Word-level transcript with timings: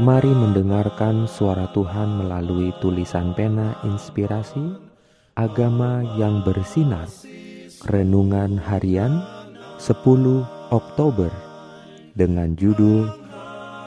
Mari 0.00 0.32
mendengarkan 0.32 1.28
suara 1.28 1.68
Tuhan 1.76 2.24
melalui 2.24 2.72
tulisan 2.80 3.36
pena 3.36 3.76
inspirasi 3.84 4.72
Agama 5.36 6.00
yang 6.16 6.40
bersinar. 6.40 7.12
Renungan 7.84 8.56
harian 8.56 9.20
10 9.76 10.00
Oktober 10.72 11.28
Dengan 12.16 12.56
judul 12.56 13.04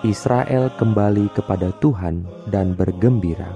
Israel 0.06 0.70
kembali 0.78 1.34
kepada 1.34 1.74
Tuhan 1.82 2.22
dan 2.54 2.78
bergembira 2.78 3.50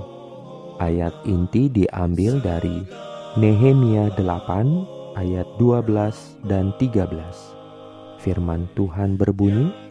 Ayat 0.82 1.14
inti 1.30 1.70
diambil 1.70 2.42
dari 2.42 2.82
Nehemia 3.38 4.10
8 4.18 5.22
ayat 5.22 5.46
12 5.62 6.50
dan 6.50 6.74
13 6.82 7.14
Firman 8.18 8.66
Tuhan 8.74 9.22
berbunyi 9.22 9.89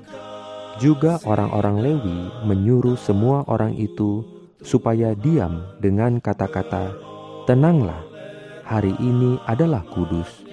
juga 0.78 1.18
orang-orang 1.26 1.76
Lewi 1.82 2.18
menyuruh 2.46 2.96
semua 2.96 3.42
orang 3.50 3.74
itu 3.74 4.22
supaya 4.62 5.14
diam 5.14 5.62
dengan 5.82 6.22
kata-kata, 6.22 6.94
"Tenanglah, 7.46 8.02
hari 8.62 8.94
ini 9.02 9.38
adalah 9.46 9.82
kudus. 9.94 10.46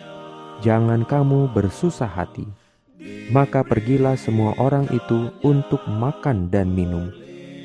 Jangan 0.66 1.06
kamu 1.06 1.54
bersusah 1.54 2.10
hati." 2.10 2.46
Maka 3.30 3.62
pergilah 3.66 4.18
semua 4.18 4.54
orang 4.58 4.90
itu 4.90 5.30
untuk 5.46 5.82
makan 5.86 6.50
dan 6.50 6.74
minum, 6.74 7.10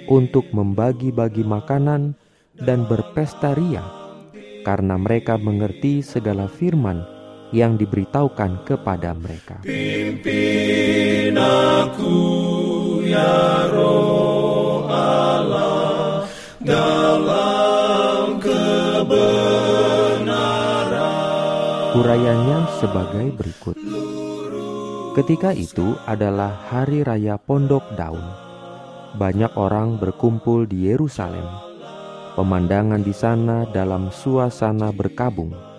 untuk 0.09 0.49
membagi-bagi 0.53 1.45
makanan 1.45 2.17
dan 2.61 2.85
berpesta 2.85 3.57
ria, 3.57 3.85
karena 4.65 5.01
mereka 5.01 5.41
mengerti 5.41 6.05
segala 6.05 6.45
firman 6.45 7.05
yang 7.51 7.75
diberitahukan 7.79 8.63
kepada 8.67 9.15
mereka. 9.15 9.63
Pimpin 9.67 11.35
aku 11.35 12.19
ya 13.07 13.67
roh 13.71 14.87
Allah 14.87 16.27
dalam 16.63 18.39
kebenaran. 18.39 19.19
Urayanya 21.99 22.71
sebagai 22.79 23.35
berikut. 23.35 23.77
Ketika 25.11 25.51
itu 25.51 25.99
adalah 26.07 26.55
hari 26.71 27.03
raya 27.03 27.35
Pondok 27.35 27.83
Daun. 27.99 28.23
Banyak 29.11 29.59
orang 29.59 29.99
berkumpul 29.99 30.71
di 30.71 30.87
Yerusalem. 30.87 31.43
Pemandangan 32.39 33.03
di 33.03 33.11
sana 33.11 33.67
dalam 33.75 34.15
suasana 34.15 34.95
berkabung. 34.95 35.70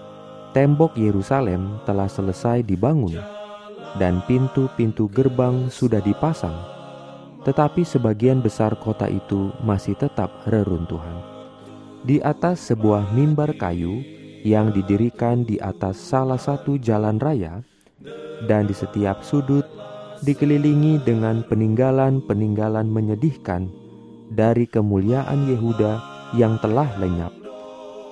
Tembok 0.52 1.00
Yerusalem 1.00 1.80
telah 1.88 2.12
selesai 2.12 2.60
dibangun 2.68 3.16
dan 3.96 4.20
pintu-pintu 4.28 5.08
gerbang 5.08 5.72
sudah 5.72 6.04
dipasang 6.04 6.72
tetapi 7.42 7.82
sebagian 7.82 8.40
besar 8.40 8.78
kota 8.78 9.10
itu 9.10 9.50
masih 9.66 9.98
tetap 9.98 10.30
reruntuhan. 10.46 11.22
Di 12.02 12.22
atas 12.22 12.70
sebuah 12.70 13.14
mimbar 13.14 13.54
kayu 13.58 14.02
yang 14.42 14.74
didirikan 14.74 15.46
di 15.46 15.58
atas 15.62 16.02
salah 16.02 16.38
satu 16.38 16.78
jalan 16.82 17.22
raya, 17.22 17.62
dan 18.50 18.66
di 18.66 18.74
setiap 18.74 19.22
sudut 19.22 19.66
dikelilingi 20.26 21.02
dengan 21.06 21.46
peninggalan-peninggalan 21.46 22.90
menyedihkan 22.90 23.70
dari 24.34 24.66
kemuliaan 24.66 25.46
Yehuda 25.46 26.02
yang 26.38 26.58
telah 26.58 26.90
lenyap. 26.98 27.34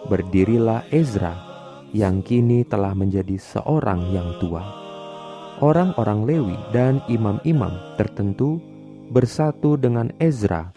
Berdirilah 0.05 0.85
Ezra 0.93 1.48
yang 1.95 2.21
kini 2.21 2.61
telah 2.65 2.93
menjadi 2.93 3.37
seorang 3.39 4.13
yang 4.13 4.37
tua. 4.37 4.61
Orang-orang 5.59 6.23
Lewi 6.23 6.57
dan 6.71 7.03
imam-imam 7.11 7.99
tertentu 7.99 8.63
bersatu 9.11 9.75
dengan 9.75 10.13
Ezra 10.21 10.71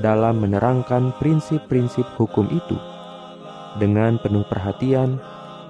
dalam 0.00 0.42
menerangkan 0.42 1.14
prinsip-prinsip 1.22 2.04
hukum 2.18 2.48
itu. 2.50 2.74
Dengan 3.78 4.18
penuh 4.18 4.42
perhatian, 4.48 5.20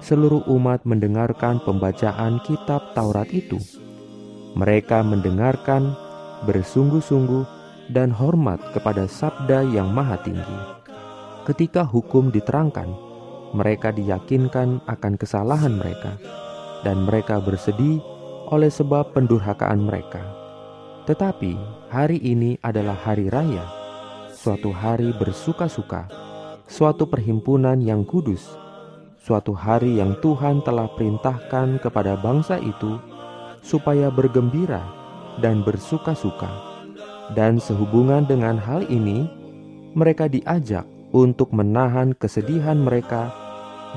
seluruh 0.01 0.45
umat 0.49 0.81
mendengarkan 0.87 1.61
pembacaan 1.61 2.41
kitab 2.45 2.95
Taurat 2.97 3.29
itu. 3.29 3.59
Mereka 4.55 5.03
mendengarkan 5.03 5.93
bersungguh-sungguh 6.47 7.43
dan 7.91 8.09
hormat 8.09 8.61
kepada 8.73 9.05
sabda 9.05 9.61
yang 9.67 9.91
maha 9.93 10.17
tinggi. 10.25 10.59
Ketika 11.45 11.85
hukum 11.85 12.33
diterangkan, 12.33 12.89
mereka 13.53 13.93
diyakinkan 13.93 14.81
akan 14.87 15.13
kesalahan 15.19 15.77
mereka, 15.77 16.17
dan 16.81 17.05
mereka 17.05 17.37
bersedih 17.43 18.01
oleh 18.49 18.69
sebab 18.69 19.13
pendurhakaan 19.13 19.85
mereka. 19.85 20.21
Tetapi 21.05 21.53
hari 21.93 22.17
ini 22.17 22.57
adalah 22.65 22.97
hari 22.97 23.29
raya, 23.29 23.65
suatu 24.33 24.73
hari 24.73 25.13
bersuka-suka, 25.17 26.09
suatu 26.65 27.05
perhimpunan 27.05 27.77
yang 27.77 28.01
kudus, 28.01 28.57
suatu 29.21 29.53
hari 29.53 30.01
yang 30.01 30.17
Tuhan 30.21 30.65
telah 30.65 30.89
perintahkan 30.97 31.81
kepada 31.81 32.17
bangsa 32.17 32.57
itu 32.57 32.97
supaya 33.61 34.09
bergembira 34.13 34.81
dan 35.41 35.65
bersuka-suka. 35.65 36.49
Dan 37.33 37.57
sehubungan 37.57 38.29
dengan 38.29 38.53
hal 38.61 38.85
ini, 38.85 39.25
mereka 39.97 40.29
diajak 40.29 40.85
untuk 41.15 41.55
menahan 41.55 42.11
kesedihan 42.11 42.75
mereka 42.75 43.31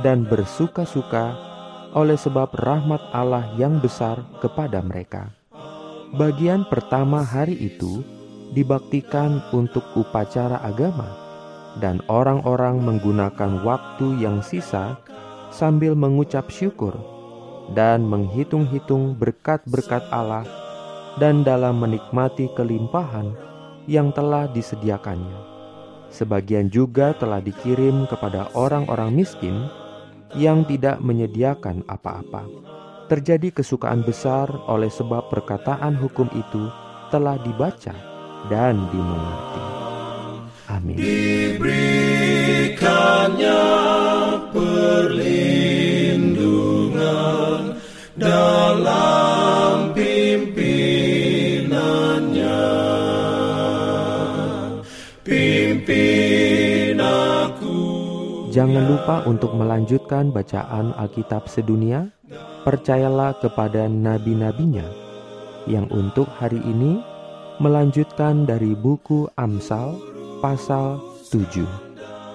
dan 0.07 0.23
bersuka-suka 0.23 1.35
oleh 1.99 2.15
sebab 2.15 2.55
rahmat 2.63 3.03
Allah 3.11 3.51
yang 3.59 3.83
besar 3.83 4.23
kepada 4.39 4.79
mereka. 4.79 5.35
Bagian 6.15 6.63
pertama 6.71 7.27
hari 7.27 7.59
itu 7.59 8.07
dibaktikan 8.55 9.43
untuk 9.51 9.83
upacara 9.99 10.63
agama, 10.63 11.11
dan 11.83 11.99
orang-orang 12.07 12.79
menggunakan 12.79 13.67
waktu 13.67 14.23
yang 14.23 14.39
sisa 14.39 14.95
sambil 15.51 15.99
mengucap 15.99 16.47
syukur 16.55 16.95
dan 17.75 18.07
menghitung-hitung 18.07 19.19
berkat-berkat 19.19 20.07
Allah, 20.15 20.47
dan 21.19 21.43
dalam 21.43 21.83
menikmati 21.83 22.47
kelimpahan 22.55 23.35
yang 23.91 24.15
telah 24.15 24.47
disediakannya. 24.55 25.58
Sebagian 26.09 26.73
juga 26.73 27.13
telah 27.13 27.39
dikirim 27.39 28.09
kepada 28.09 28.49
orang-orang 28.57 29.13
miskin 29.13 29.69
yang 30.37 30.65
tidak 30.65 31.01
menyediakan 31.05 31.85
apa-apa 31.89 32.45
terjadi 33.09 33.49
kesukaan 33.51 34.05
besar 34.05 34.53
oleh 34.69 34.93
sebab 34.93 35.33
perkataan 35.33 35.97
hukum 35.97 36.29
itu 36.37 36.69
telah 37.09 37.41
dibaca 37.41 37.97
dan 38.53 38.77
dimengerti. 38.93 39.63
Amin. 40.69 41.28
Jangan 58.49 58.89
lupa 58.89 59.29
untuk 59.29 59.53
melanjutkan 59.53 60.33
bacaan 60.33 60.97
Alkitab 60.97 61.53
sedunia. 61.53 62.09
Percayalah 62.65 63.37
kepada 63.45 63.85
nabi-nabinya 63.89 64.85
yang 65.69 65.85
untuk 65.93 66.25
hari 66.41 66.57
ini 66.65 66.97
melanjutkan 67.61 68.49
dari 68.49 68.73
buku 68.73 69.29
Amsal 69.37 70.01
pasal 70.41 70.97
7. 71.29 71.69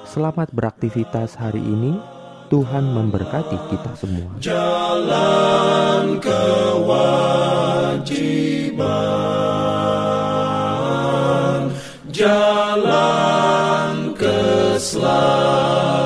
Selamat 0.06 0.54
beraktivitas 0.54 1.34
hari 1.34 1.66
ini. 1.66 1.98
Tuhan 2.54 2.94
memberkati 2.94 3.58
kita 3.74 3.98
semua. 3.98 4.30
Jalan 4.38 6.22
kewajiban, 6.22 8.14
jalan 12.14 14.14
keselamatan. 14.14 16.03